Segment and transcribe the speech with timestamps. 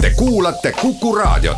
[0.00, 1.56] Te kuulate Kuku Raadiot.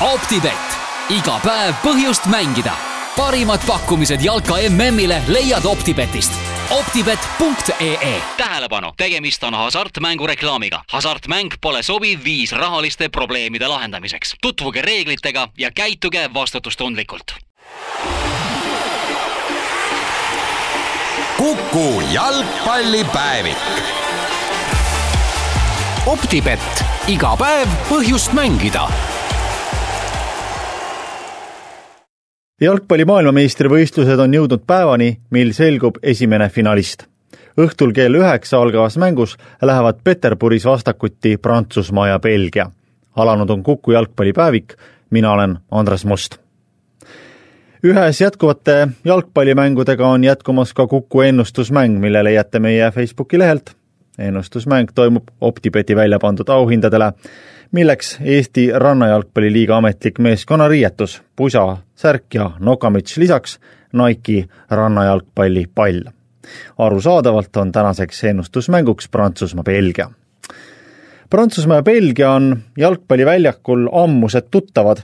[0.00, 2.72] optibett, iga päev põhjust mängida.
[3.16, 6.32] parimad pakkumised jalka MM-ile leiad Optibetist
[6.70, 10.82] optibet.ee tähelepanu, tegemist on hasartmängureklaamiga.
[10.92, 14.34] hasartmäng pole sobiv viis rahaliste probleemide lahendamiseks.
[14.42, 17.34] tutvuge reeglitega ja käituge vastutustundlikult
[21.36, 23.56] Kuku jalgpallipäevik.
[26.06, 28.86] Optibett, iga päev põhjust mängida
[32.60, 37.04] jalgpalli maailmameistrivõistlused on jõudnud päevani, mil selgub esimene finalist.
[37.60, 42.70] õhtul kell üheksa algavas mängus lähevad Peterburis vastakuti Prantsusmaa ja Belgia.
[43.16, 44.74] alanud on Kuku jalgpallipäevik,
[45.10, 46.38] mina olen Andres Must.
[47.84, 53.76] ühes jätkuvate jalgpallimängudega on jätkumas ka Kuku ennustusmäng, mille leiate meie Facebooki lehelt.
[54.18, 57.12] Ennustusmäng toimub OpTibeti välja pandud auhindadele
[57.72, 63.58] milleks Eesti Rannajalgpalliliiga ametlik meeskonnariietus, pusa, särk ja nokamüts, lisaks
[63.92, 66.02] Nike'i rannajalgpallipall.
[66.78, 70.10] arusaadavalt on tänaseks ennustusmänguks Prantsusmaa-Belgia.
[71.30, 74.96] Prantsusmaa ja Belgia on jalgpalliväljakul ammused tuttavad.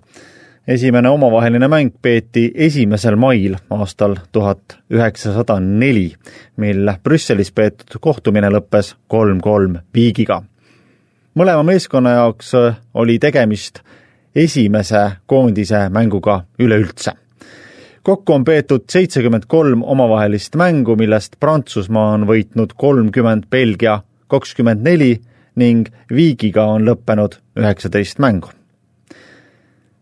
[0.67, 6.13] Esimene omavaheline mäng peeti esimesel mail aastal tuhat üheksasada neli,
[6.57, 10.43] mil Brüsselis peetud kohtumine lõppes kolm-kolm viigiga
[11.35, 13.81] mõlema meeskonna jaoks äh, oli tegemist
[14.37, 17.13] esimese koondise mänguga üleüldse.
[18.03, 25.21] kokku on peetud seitsekümmend kolm omavahelist mängu, millest Prantsusmaa on võitnud kolmkümmend, Belgia kakskümmend neli
[25.57, 28.49] ning viigiga on lõppenud üheksateist mängu.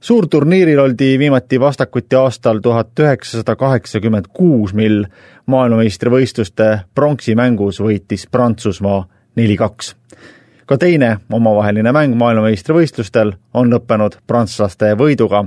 [0.00, 5.04] Suurturniiril oldi viimati vastakuti aastal tuhat üheksasada kaheksakümmend kuus, mil
[5.46, 9.04] maailmameistrivõistluste pronksimängus võitis Prantsusmaa
[9.36, 9.94] neli-kaks
[10.70, 15.40] ka teine omavaheline mäng maailmameistrivõistlustel on lõppenud prantslaste võiduga,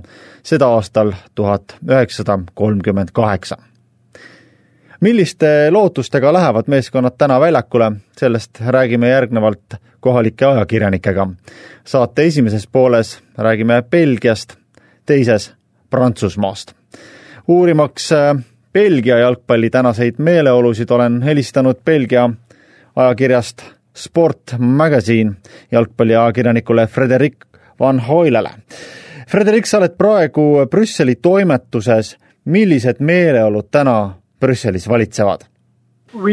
[0.44, 3.56] seda aastal tuhat üheksasada kolmkümmend kaheksa.
[5.03, 11.28] Milliste lootustega lähevad meeskonnad täna väljakule, sellest räägime järgnevalt kohalike ajakirjanikega.
[11.84, 14.53] saate esimeses pooles räägime Belgiast,
[15.06, 15.53] teises
[15.90, 16.74] Prantsusmaast.
[17.47, 18.38] uurimaks äh,
[18.74, 22.30] Belgia jalgpalli tänaseid meeleolusid olen helistanud Belgia
[22.96, 23.62] ajakirjast
[23.96, 25.34] Sport Magazine
[25.72, 27.46] jalgpalliajakirjanikule Frederik
[27.80, 28.52] Van Hoylele.
[29.28, 35.47] Frederik, sa oled praegu Brüsseli toimetuses, millised meeleolud täna Brüsselis valitsevad?
[36.13, 36.29] Uh,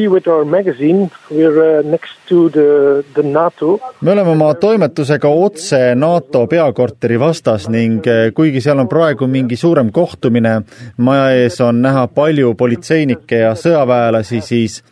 [4.01, 9.57] me oleme oma toimetusega otse NATO peakorteri vastas ning eh, kuigi seal on praegu mingi
[9.57, 10.59] suurem kohtumine,
[11.01, 14.83] maja ees on näha palju politseinikke ja sõjaväelasi, siis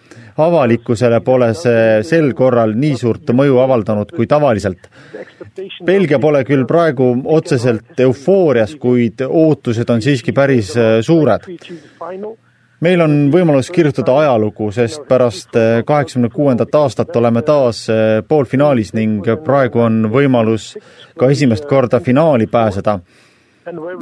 [0.41, 4.89] avalikkusele pole see sel korral nii suurt mõju avaldanud kui tavaliselt.
[5.85, 11.45] Belgia pole küll praegu otseselt eufoorias, kuid ootused on siiski päris äh, suured.
[12.85, 18.95] Meil on võimalus kirjutada ajalugu, sest pärast äh, kaheksakümne kuuendat aastat oleme taas äh, poolfinaalis
[18.95, 20.75] ning praegu on võimalus
[21.19, 23.01] ka esimest korda finaali pääseda.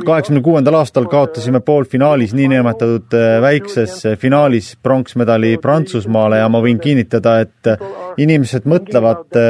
[0.07, 7.41] kaheksakümne kuuendal aastal kaotasime poolfinaalis niinimetatud äh, väikses finaalis pronksmedali Prantsusmaale ja ma võin kinnitada,
[7.41, 7.77] et
[8.19, 9.41] inimesed mõtlevad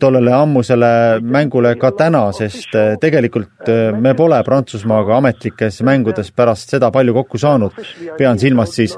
[0.00, 3.68] tollele ammusele mängule ka täna, sest tegelikult
[4.00, 7.72] me pole Prantsusmaaga ametlikes mängudes pärast seda palju kokku saanud.
[8.18, 8.96] pean silmas siis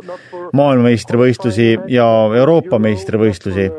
[0.53, 2.07] maailmameistrivõistlusi ja
[2.39, 3.71] Euroopa meistrivõistlusi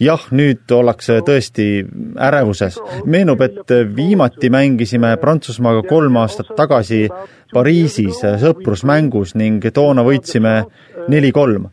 [0.00, 1.86] jah, nüüd ollakse tõesti
[2.28, 2.78] ärevuses.
[3.04, 7.08] meenub, et viimati mängisime Prantsusmaaga kolm aastat tagasi
[7.52, 10.64] Pariisis sõprusmängus ning toona võitsime
[11.08, 11.70] neli-kolm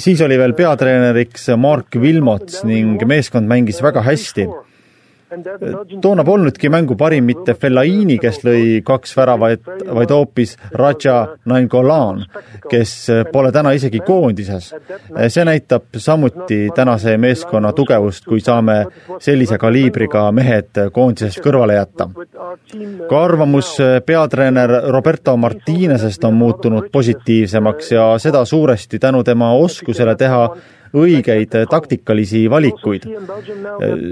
[0.00, 4.48] siis oli veel peatreeneriks Mark Wilmots ning meeskond mängis väga hästi
[6.02, 11.16] toona polnudki mängu parim mitte Fellaini, kes lõi kaks väravat, vaid hoopis Raja
[11.48, 12.22] Nainggolan,
[12.70, 12.94] kes
[13.32, 14.74] pole täna isegi koondises.
[15.28, 18.86] see näitab samuti tänase meeskonna tugevust, kui saame
[19.20, 22.08] sellise kaliibriga mehed koondisest kõrvale jätta.
[23.08, 23.76] ka arvamus
[24.06, 30.48] peatreener Roberto Martinesest on muutunud positiivsemaks ja seda suuresti tänu tema oskusele teha
[30.94, 33.06] õigeid taktikalisi valikuid.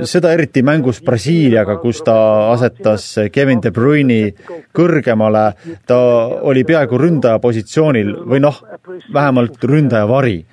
[0.05, 2.17] seda eriti mängus Brasiiliaga, kus ta
[2.53, 4.35] asetas Kevin De Bruyne'i
[4.75, 5.53] kõrgemale,
[5.87, 5.99] ta
[6.43, 8.61] oli peaaegu ründaja positsioonil või noh,
[9.13, 10.45] vähemalt ründaja vari.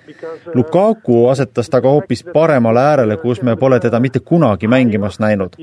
[0.54, 5.56] Lukaku asetas ta ka hoopis paremale äärele, kus me pole teda mitte kunagi mängimas näinud.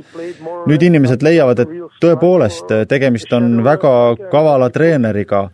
[0.67, 1.69] nüüd inimesed leiavad, et
[2.03, 5.49] tõepoolest, tegemist on väga kavala treeneriga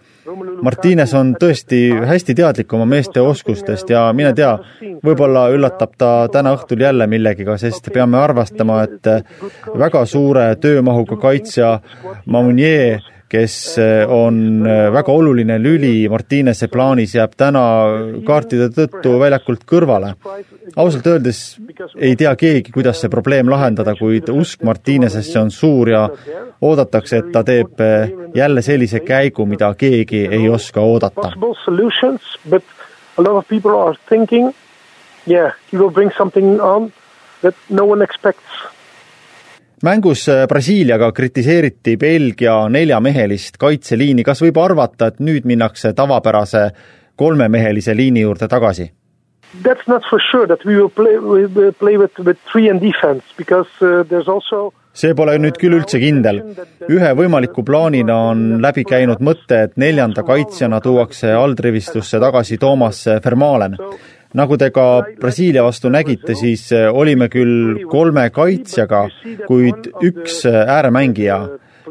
[0.62, 4.52] Martines on tõesti hästi teadlik oma meeste oskustest ja mine tea,
[5.04, 9.10] võib-olla üllatab ta täna õhtul jälle millegiga, sest peame arvestama, et
[9.78, 11.76] väga suure töömahuga kaitsja
[12.26, 13.76] Mamunier kes
[14.08, 14.62] on
[14.92, 17.62] väga oluline lüli Martinese plaanis, jääb täna
[18.26, 20.14] kaartide tõttu väljakult kõrvale.
[20.76, 21.40] ausalt öeldes
[21.98, 26.08] ei tea keegi, kuidas see probleem lahendada, kuid usk Martinesesse on suur ja
[26.60, 27.80] oodatakse, et ta teeb
[28.34, 31.32] jälle sellise käigu, mida keegi ei oska oodata.
[33.18, 34.52] A lot of people are thinking,
[35.26, 36.92] yeah, he will bring something on
[37.40, 38.44] that no one expects
[39.82, 46.70] mängus äh, Brasiiliaga kritiseeriti Belgia neljamehelist kaitseliini, kas võib arvata, et nüüd minnakse tavapärase
[47.16, 48.90] kolmemehelise liini juurde tagasi?
[49.62, 51.16] That's not for sure that we will play,
[51.78, 56.00] play with, with three in defense because uh, there's also see pole nüüd küll üldse
[56.00, 56.42] kindel.
[56.88, 63.76] ühe võimaliku plaanina on läbi käinud mõte, et neljanda kaitsjana tuuakse alltrivistusse tagasi Toomas Vermaelen
[64.36, 64.86] nagu te ka
[65.20, 69.06] Brasiilia vastu nägite, siis olime küll kolme kaitsjaga,
[69.46, 71.38] kuid üks ääremängija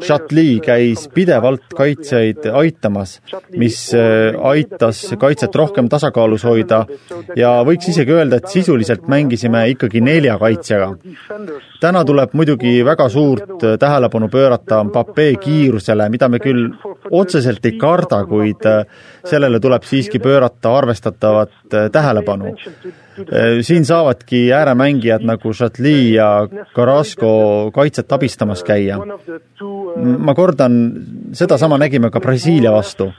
[0.00, 3.20] Chatli käis pidevalt kaitsjaid aitamas,
[3.56, 6.82] mis äh, aitas kaitset rohkem tasakaalus hoida
[7.36, 10.90] ja võiks isegi öelda, et sisuliselt mängisime ikkagi nelja kaitsjaga.
[11.80, 16.68] täna tuleb muidugi väga suurt tähelepanu pöörata Mbappe kiirusele, mida me küll
[17.10, 18.68] otseselt ei karda, kuid
[19.24, 21.50] sellele tuleb siiski pöörata arvestatavat
[21.92, 23.05] tähelepanu Äh,
[23.62, 28.98] siin saavadki ääremängijad nagu Chatli ja Carrasco kaitset abistamas käia.
[30.18, 30.92] ma kordan,
[31.32, 33.12] sedasama nägime ka Brasiilia vastu.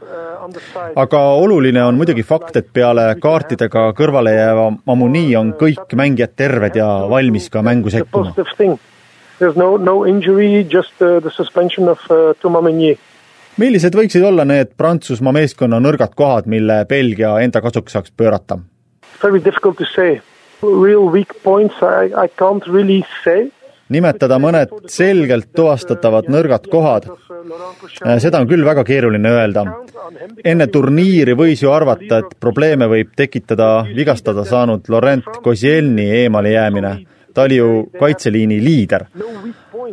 [0.96, 6.76] aga oluline on muidugi fakt, et peale kaartidega kõrvale jääva Mamuni on kõik mängijad terved
[6.76, 8.34] ja valmis ka mängu sekkuma.
[9.40, 12.98] There's no, no injury, just uh, the suspension of uh, Toumameni
[13.58, 18.60] millised võiksid olla need Prantsusmaa meeskonna nõrgad kohad, mille Belgia enda kasuks saaks pöörata?
[19.22, 20.22] Very difficult to say.
[20.62, 23.52] Real weak points I, I can't really say.
[23.90, 29.64] nimetada mõned selgelt tuvastatavad nõrgad kohad, äh, seda on küll väga keeruline öelda.
[30.44, 37.06] enne turniiri võis ju arvata, et probleeme võib tekitada vigastada saanud Laurent Koscielny eemalejäämine.
[37.34, 39.06] ta oli ju kaitseliini liider.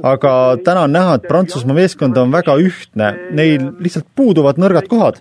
[0.02, 5.20] aga täna on näha, et Prantsusmaa meeskond on väga ühtne, neil lihtsalt puuduvad nõrgad kohad.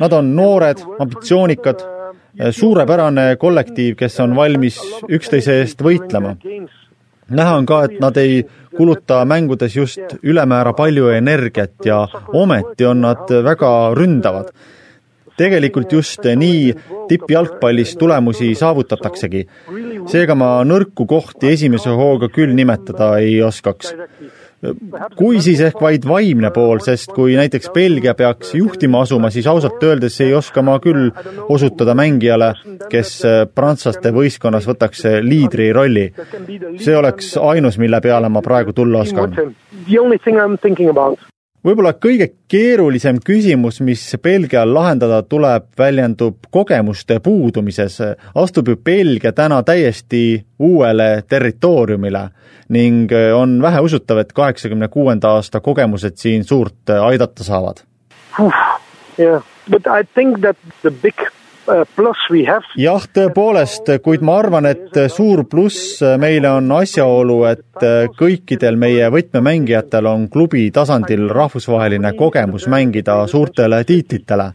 [0.00, 2.01] Nad on noored, ambitsioonikad
[2.50, 4.78] suurepärane kollektiiv, kes on valmis
[5.08, 6.36] üksteise eest võitlema.
[7.28, 8.42] näha on ka, et nad ei
[8.76, 14.52] kuluta mängudes just ülemäära palju energiat ja ometi on nad väga ründavad.
[15.36, 16.74] Tegelikult just nii
[17.08, 19.46] tippjalgpallis tulemusi saavutataksegi.
[20.06, 23.94] seega ma nõrku kohti esimese hooga küll nimetada ei oskaks
[25.18, 29.82] kui siis ehk vaid vaimne pool, sest kui näiteks Belgia peaks juhtima asuma, siis ausalt
[29.82, 31.10] öeldes ei oska ma küll
[31.48, 32.52] osutada mängijale,
[32.92, 33.16] kes
[33.54, 36.12] prantslaste võistkonnas võtaks liidri rolli.
[36.78, 39.34] see oleks ainus, mille peale ma praegu tulla oskan
[41.64, 47.98] võib-olla kõige keerulisem küsimus, mis Belgial lahendada tuleb, väljendub kogemuste puudumises.
[48.34, 52.28] astub ju Belgia täna täiesti uuele territooriumile
[52.68, 57.82] ning on väheusutav, et kaheksakümne kuuenda aasta kogemused siin suurt aidata saavad.
[59.18, 61.14] Yeah, but I think that the big
[62.76, 67.86] jah, tõepoolest, kuid ma arvan, et suur pluss meile on asjaolu, et
[68.18, 74.52] kõikidel meie võtmemängijatel on klubi tasandil rahvusvaheline kogemus mängida suurtele tiitlitele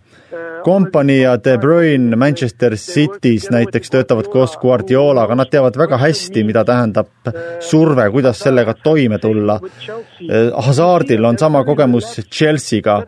[0.66, 6.66] Company ja De Bruyne Manchester City's näiteks töötavad koos Guardiolaga, nad teavad väga hästi, mida
[6.68, 7.08] tähendab
[7.64, 9.60] surve, kuidas sellega toime tulla.
[10.66, 13.04] Hazardil on sama kogemus Chelsea'ga.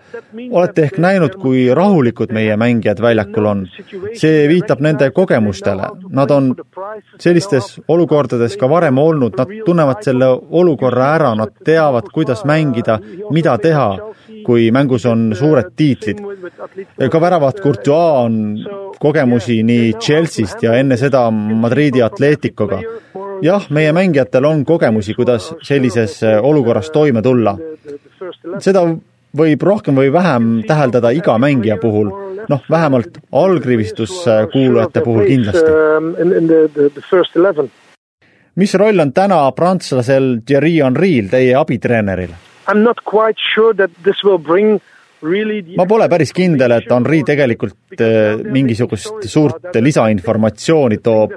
[0.51, 3.67] olete ehk näinud, kui rahulikud meie mängijad väljakul on.
[4.13, 6.55] see viitab nende kogemustele, nad on
[7.19, 12.99] sellistes olukordades ka varem olnud, nad tunnevad selle olukorra ära, nad teavad, kuidas mängida,
[13.31, 13.97] mida teha
[14.50, 16.24] kui mängus on suured tiitlid.
[17.12, 18.58] ka väravat Courtois on
[19.00, 22.82] kogemusi nii Chelsea'st ja enne seda Madridi Atleticoga.
[23.41, 27.58] jah, meie mängijatel on kogemusi, kuidas sellises olukorras toime tulla.
[28.60, 28.88] seda
[29.38, 32.10] võib rohkem või vähem täheldada iga mängija puhul,
[32.50, 35.70] noh, vähemalt allkrivistusse kuulujate puhul kindlasti.
[38.56, 42.49] Mis roll on täna prantslasel Thierry Henry'l, teie abitreeneril?
[45.75, 51.35] Ma pole päris kindel, et Henri tegelikult äh, mingisugust suurt lisainformatsiooni toob,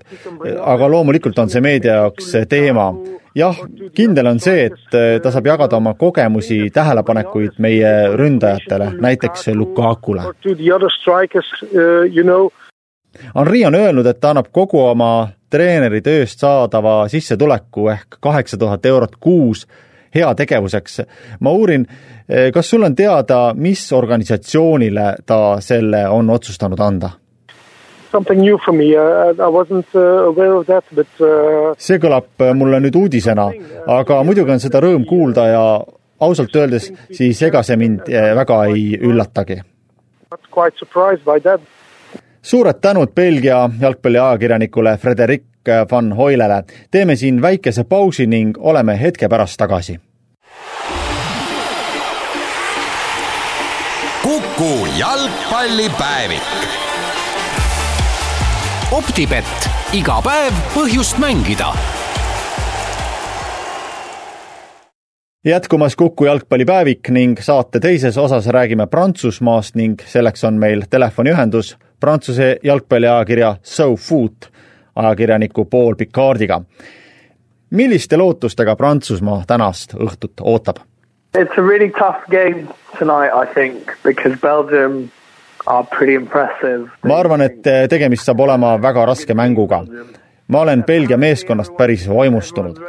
[0.60, 2.92] aga loomulikult on see meedia jaoks teema.
[3.34, 3.58] jah,
[3.96, 10.28] kindel on see, et äh, ta saab jagada oma kogemusi, tähelepanekuid meie ründajatele, näiteks Lukakule.
[13.34, 18.86] Henri on öelnud, et ta annab kogu oma treeneri tööst saadava sissetuleku ehk kaheksa tuhat
[18.86, 19.66] eurot kuus
[20.14, 21.00] heategevuseks.
[21.40, 21.87] ma uurin,
[22.28, 27.11] eh, kas sul on teada, mis organisatsioonile ta selle on otsustanud anda?
[28.12, 31.73] Something new for me uh,, I wasn't uh, aware of that, but uh...
[31.78, 33.49] see kõlab mulle nüüd uudisena,
[33.87, 35.64] aga muidugi on seda rõõm kuulda ja
[36.23, 39.62] ausalt öeldes siis ega see mind eh, väga ei üllatagi.
[40.52, 41.61] Quite surprised by that
[42.42, 44.97] suured tänud Belgia jalgpalliajakirjanikule
[45.64, 46.64] Frederik van Hoilele.
[46.90, 50.00] teeme siin väikese pausi ning oleme hetke pärast tagasi.
[54.23, 56.42] kuku jalgpallipäevik.
[58.92, 61.75] optibett, iga päev põhjust mängida
[65.45, 72.57] jätkumas Kuku jalgpallipäevik ning saate teises osas räägime Prantsusmaast ning selleks on meil telefoniühendus Prantsuse
[72.62, 74.51] jalgpalliajakirja SoFoot
[74.96, 76.62] ajakirjaniku Paul Picardiga.
[77.70, 80.76] milliste lootustega Prantsusmaa tänast õhtut ootab?
[81.38, 82.68] It's a really tough game
[82.99, 85.11] tonight, I think, because Belgium
[85.66, 86.90] are pretty impressive.
[87.04, 89.84] ma arvan, et tegemist saab olema väga raske mänguga.
[90.52, 92.80] Ma olen Belgia meeskonnast päris vaimustunud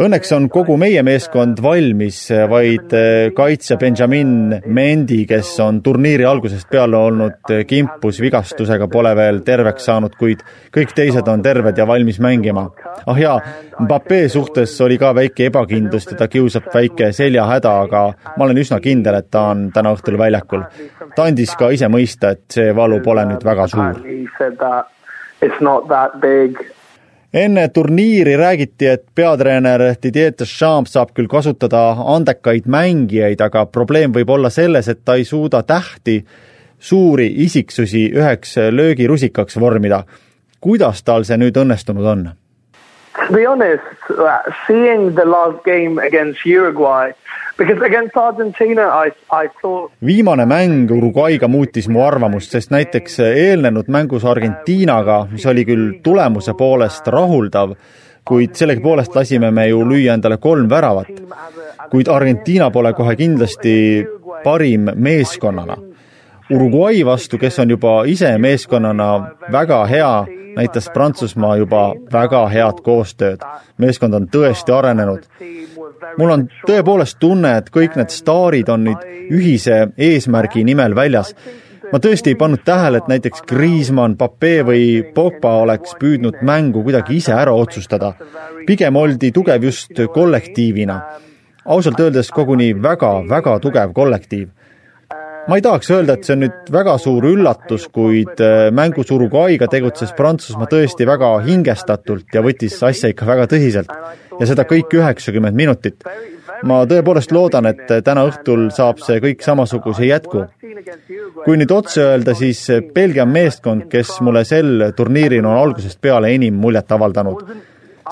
[0.00, 6.70] Õnneks on kogu meie meeskond valmis, vaid eh, kaitsja Benjamin Mendi, kes on turniiri algusest
[6.70, 11.88] peale olnud eh, kimpus vigastusega, pole veel terveks saanud, kuid kõik teised on terved ja
[11.90, 12.68] valmis mängima.
[13.06, 13.36] ah jaa,
[13.80, 18.06] Mbappé suhtes oli ka väike ebakindlus, teda kiusab väike seljahäda, aga
[18.36, 20.64] ma olen üsna kindel, et ta on täna õhtul väljakul.
[21.16, 24.04] ta andis ka ise mõista, et see valu pole nüüd väga suur.
[25.40, 26.60] It's not that big
[27.34, 34.30] enne turniiri räägiti, et peatreener Didier Deschamps saab küll kasutada andekaid mängijaid, aga probleem võib
[34.30, 36.24] olla selles, et ta ei suuda tähti,
[36.78, 40.04] suuri isiksusi üheks löögirusikaks vormida.
[40.60, 42.30] kuidas tal see nüüd õnnestunud on?
[43.16, 43.82] To be honest,
[44.66, 47.12] seeing the last game against Uruguay
[50.06, 56.54] viimane mäng Uruguayga muutis mu arvamust, sest näiteks eelnenud mängus Argentiinaga, mis oli küll tulemuse
[56.56, 57.74] poolest rahuldav,
[58.24, 61.12] kuid sellegipoolest lasime me ju lüüa endale kolm väravat.
[61.90, 64.06] kuid Argentiina pole kohe kindlasti
[64.44, 65.76] parim meeskonnana.
[66.50, 70.26] Uruguay vastu, kes on juba ise meeskonnana väga hea,
[70.60, 73.40] näitas Prantsusmaa juba väga head koostööd.
[73.78, 75.26] meeskond on tõesti arenenud
[76.18, 81.34] mul on tõepoolest tunne, et kõik need staarid on nüüd ühise eesmärgi nimel väljas.
[81.92, 87.16] ma tõesti ei pannud tähele, et näiteks Griezmann, Pape või Pogba oleks püüdnud mängu kuidagi
[87.16, 88.14] ise ära otsustada.
[88.66, 91.00] pigem oldi tugev just kollektiivina.
[91.64, 94.48] ausalt öeldes koguni väga-väga tugev kollektiiv
[95.48, 99.68] ma ei tahaks öelda, et see on nüüd väga suur üllatus, kuid äh, mängus Uruguay'ga
[99.72, 103.94] tegutses Prantsusmaa tõesti väga hingestatult ja võttis asja ikka väga tõsiselt
[104.40, 106.04] ja seda kõik üheksakümmend minutit.
[106.62, 110.44] ma tõepoolest loodan, et täna õhtul saab see kõik samasuguse jätku.
[111.44, 116.54] kui nüüd otse öelda, siis Belgia meeskond, kes mulle sel turniiril on algusest peale enim
[116.54, 117.44] muljet avaldanud.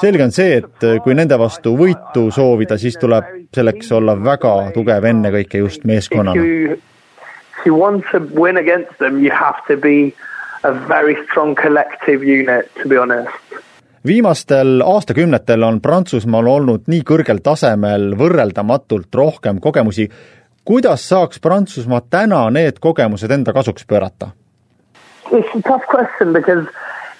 [0.00, 5.04] selge on see, et kui nende vastu võitu soovida, siis tuleb selleks olla väga tugev
[5.04, 6.76] ennekõike just meeskonnana.
[7.68, 10.14] You want to win against them, you have to be
[10.64, 13.48] a very strong collective unit, to be honest
[14.08, 20.08] viimastel aastakümnetel on Prantsusmaal olnud nii kõrgel tasemel võrreldamatult rohkem kogemusi.
[20.64, 24.30] kuidas saaks Prantsusmaa täna need kogemused enda kasuks pöörata?
[25.32, 26.66] It's a tough question because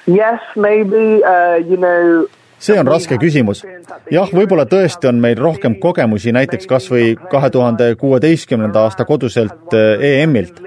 [0.06, 2.26] yes, maybe uh, you know
[2.58, 3.64] see on raske küsimus.
[4.10, 9.74] jah, võib-olla tõesti on meil rohkem kogemusi näiteks kas või kahe tuhande kuueteistkümnenda aasta koduselt
[9.74, 10.62] EM-ilt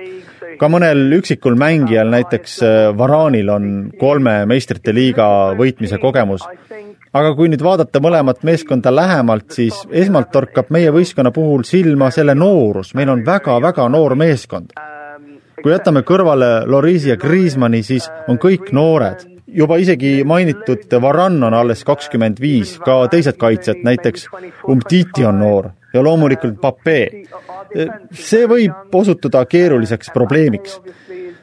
[0.62, 3.63] ka mõnel üksikul mängijal, näiteks äh, Varanil on
[4.00, 5.25] kolme meistrite liiga
[5.57, 6.45] võitmise kogemus.
[7.13, 12.36] aga kui nüüd vaadata mõlemat meeskonda lähemalt, siis esmalt torkab meie võistkonna puhul silma selle
[12.36, 14.69] noorus, meil on väga-väga noor meeskond.
[15.63, 21.53] kui jätame kõrvale Lorisi ja Griezmanni, siis on kõik noored juba isegi mainitud Varan on
[21.53, 24.27] alles kakskümmend viis, ka teised kaitsjad, näiteks
[24.70, 27.25] Umtiti on noor ja loomulikult Pape.
[28.12, 30.79] see võib osutuda keeruliseks probleemiks.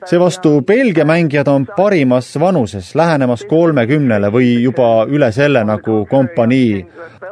[0.05, 6.87] seevastu Belgia mängijad on parimas vanuses, lähenemas kolmekümnele või juba üle selle, nagu kompanii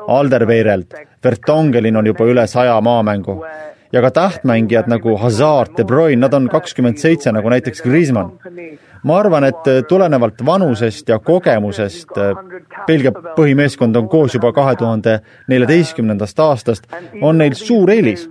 [0.09, 3.43] Alderweireld, Vertongelin on juba üle saja maamängu
[3.93, 8.39] ja ka tähtmängijad nagu Hazard, De Bruyne, nad on kakskümmend seitse, nagu näiteks Griezmann.
[9.03, 12.11] ma arvan, et tulenevalt vanusest ja kogemusest
[12.87, 16.89] Belgia põhimeeskond on koos juba kahe tuhande neljateistkümnendast aastast,
[17.23, 18.31] on neil suur eelis.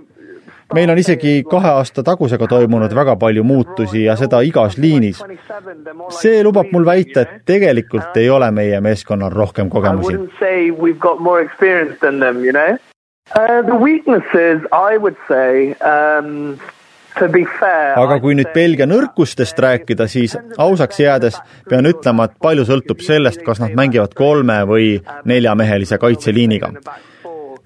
[0.74, 5.22] meil on isegi kahe aasta tagusega toimunud väga palju muutusi ja seda igas liinis.
[6.10, 10.18] see lubab mul väita, et tegelikult ei ole meie meeskonnal rohkem kogemusi.
[13.34, 16.60] Uh, the weaknesses, I would say um,
[17.16, 23.40] aga kui nüüd Belgia nõrkustest rääkida, siis ausaks jäädes pean ütlema, et palju sõltub sellest,
[23.46, 26.74] kas nad mängivad kolme või neljamehelise kaitseliiniga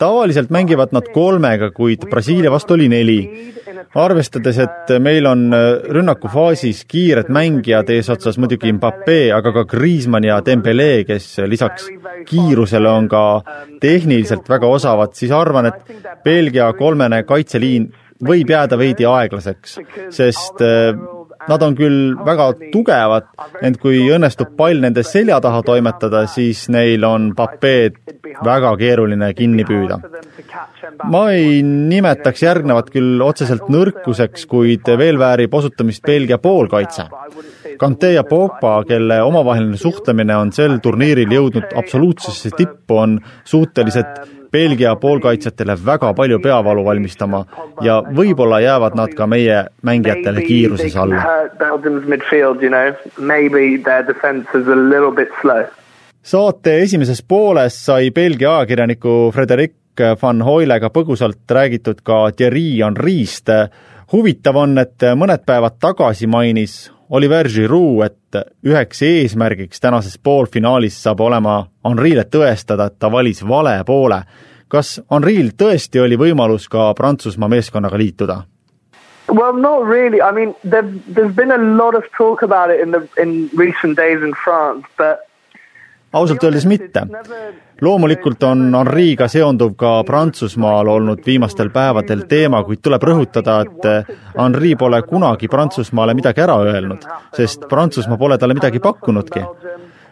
[0.01, 3.21] tavaliselt mängivad nad kolmega, kuid Brasiilia vastu oli neli.
[3.95, 5.49] arvestades, et meil on
[5.91, 11.89] rünnakufaasis kiired mängijad eesotsas muidugi Mbappe, aga ka Griezmann ja Dembele, kes lisaks
[12.29, 13.25] kiirusele on ka
[13.83, 17.89] tehniliselt väga osavad, siis arvan, et Belgia kolmene kaitseliin
[18.23, 19.81] võib jääda veidi aeglaseks,
[20.15, 20.63] sest
[21.49, 23.31] Nad on küll väga tugevad,
[23.65, 27.97] ent kui õnnestub pall nende selja taha toimetada, siis neil on Papeed
[28.45, 30.01] väga keeruline kinni püüda.
[31.05, 37.07] ma ei nimetaks järgnevat küll otseselt nõrkuseks, kuid veel väärib osutamist Belgia poolkaitse.
[37.79, 44.97] Kante ja Pogba, kelle omavaheline suhtlemine on sel turniiril jõudnud absoluutsesse tippu, on suutelised Belgia
[44.97, 47.45] poolkaitsjatele väga palju peavalu valmistama
[47.83, 51.23] ja võib-olla jäävad nad ka meie mängijatele kiiruses alla.
[56.23, 59.73] saate esimeses pooles sai Belgia ajakirjaniku Frederic
[60.23, 63.49] van Hoilega põgusalt räägitud ka Thierry Henry'st.
[64.13, 71.21] huvitav on, et mõned päevad tagasi mainis Oliver Giroud, et üheks eesmärgiks tänases poolfinaalis saab
[71.21, 74.23] olema Henri'le tõestada, et ta valis vale poole.
[74.71, 78.43] kas Henri'l tõesti oli võimalus ka Prantsusmaa meeskonnaga liituda?
[79.31, 80.21] Well, not really.
[80.23, 83.97] I mean, there, there's been a lot of talk about it in the in recent
[83.97, 85.27] days in France, but
[86.13, 87.03] ausalt öeldes mitte.
[87.81, 94.75] loomulikult on Henri'ga seonduv ka Prantsusmaal olnud viimastel päevadel teema, kuid tuleb rõhutada, et Henri
[94.77, 99.41] pole kunagi Prantsusmaale midagi ära öelnud, sest Prantsusmaa pole talle midagi pakkunudki.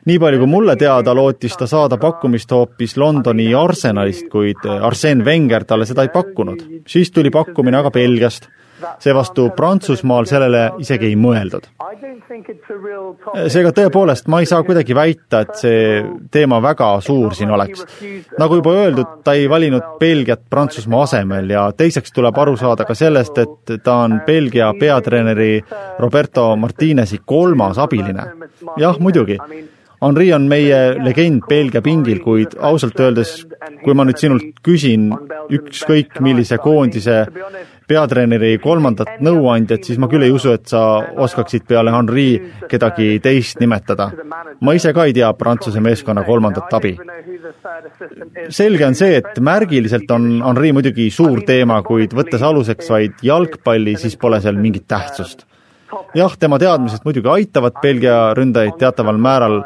[0.08, 5.64] nii palju, kui mulle teada, lootis ta saada pakkumist hoopis Londoni Arsenalist, kuid Arsene Wenger
[5.64, 6.62] talle seda ei pakkunud.
[6.86, 8.48] siis tuli pakkumine aga Belgiast
[8.98, 11.68] seevastu Prantsusmaal sellele isegi ei mõeldud.
[13.48, 17.84] seega tõepoolest, ma ei saa kuidagi väita, et see teema väga suur siin oleks.
[18.38, 22.94] nagu juba öeldud, ta ei valinud Belgiat Prantsusmaa asemel ja teiseks tuleb aru saada ka
[22.94, 25.64] sellest, et ta on Belgia peatreeneri
[25.98, 28.32] Roberto Martinezi kolmas abiline.
[28.76, 29.38] jah, muidugi
[29.98, 33.32] Henri on meie legend Belgia pingil, kuid ausalt öeldes,
[33.82, 35.08] kui ma nüüd sinult küsin
[35.54, 37.24] ükskõik millise koondise
[37.88, 40.82] peatreeneri kolmandat nõuandjat, siis ma küll ei usu, et sa
[41.24, 42.28] oskaksid peale Henri
[42.68, 44.10] kedagi teist nimetada.
[44.60, 46.96] ma ise ka ei tea Prantsuse meeskonna kolmandat abi.
[48.48, 53.96] selge on see, et märgiliselt on Henri muidugi suur teema, kuid võttes aluseks vaid jalgpalli,
[53.96, 55.46] siis pole seal mingit tähtsust
[56.14, 59.62] jah, tema teadmised muidugi aitavad Belgia ründajaid teataval määral,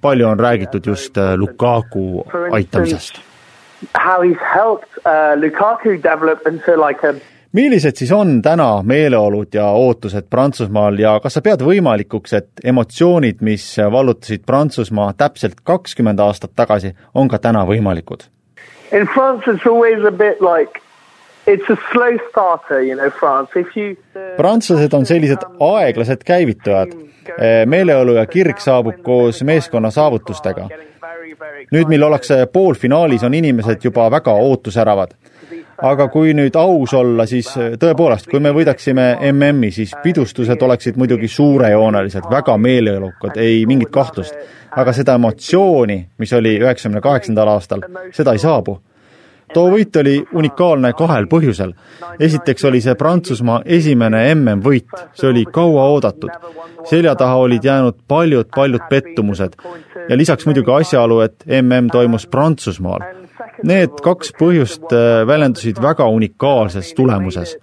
[0.00, 3.20] palju on räägitud just Lukaku aitamisest.
[3.94, 7.14] How he's helped uh, Lukaku develop into like a
[7.54, 13.42] millised siis on täna meeleolud ja ootused Prantsusmaal ja kas sa pead võimalikuks, et emotsioonid,
[13.46, 18.26] mis vallutasid Prantsusmaa täpselt kakskümmend aastat tagasi, on ka täna võimalikud?
[18.92, 20.82] In France it's always a bit like
[21.46, 23.96] it's a slow starter, you know, France, if you
[24.36, 26.94] prantslased on sellised aeglased käivitujad.
[27.66, 30.68] meeleolu ja kirg saabub koos meeskonna saavutustega.
[31.72, 35.14] nüüd, mil ollakse poolfinaalis, on inimesed juba väga ootusäravad
[35.82, 40.98] aga kui nüüd aus olla, siis äh, tõepoolest, kui me võidaksime MM-i, siis pidustused oleksid
[41.00, 44.34] muidugi suurejoonelised, väga meeleolukad, ei mingit kahtlust.
[44.74, 48.80] aga seda emotsiooni, mis oli üheksakümne kaheksandal aastal, seda ei saabu
[49.54, 51.74] too võit oli unikaalne kahel põhjusel.
[52.18, 56.30] esiteks oli see Prantsusmaa esimene MM-võit, see oli kaua oodatud.
[56.90, 59.54] selja taha olid jäänud paljud-paljud pettumused
[60.08, 63.23] ja lisaks muidugi asjaolu, et MM toimus Prantsusmaal
[63.62, 67.56] Need kaks põhjust äh, väljendusid väga unikaalses tulemuses.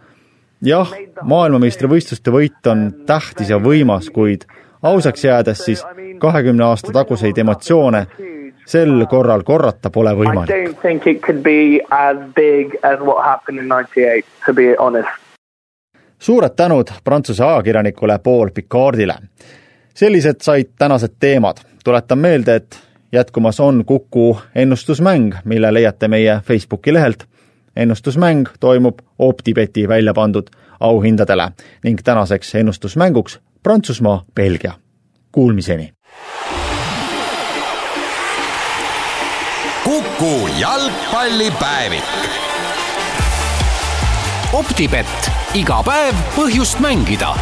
[0.62, 4.45] jah, maailmameistrivõistluste võit on tähtis ja võimas, kuid
[4.82, 5.84] ausaks jäädes siis
[6.19, 8.06] kahekümne aasta taguseid emotsioone
[8.65, 10.49] sel korral korrata pole võimalik.
[10.49, 14.25] don't think it could be as big as what happened in '98.
[14.45, 15.10] To be honest.
[16.19, 19.15] suured tänud Prantsuse ajakirjanikule Paul Picardile.
[19.93, 21.58] sellised said tänased teemad.
[21.84, 22.80] tuletan meelde, et
[23.12, 27.26] jätkumas on Kuku ennustusmäng, mille leiate meie Facebooki lehelt.
[27.76, 30.47] ennustusmäng toimub OpTibeti välja pandud
[30.80, 31.52] auhindadele
[31.84, 34.74] ning tänaseks ennustusmänguks Prantsusmaa, Belgia.
[35.32, 35.93] Kuulmiseni!
[39.84, 42.04] Kuku jalgpallipäevik
[44.54, 47.36] optibett, iga päev põhjust mängida